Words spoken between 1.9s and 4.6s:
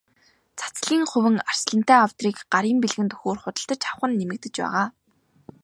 авдрыг гарын бэлгэнд өгөхөөр худалдаж авах нь нэмэгдэж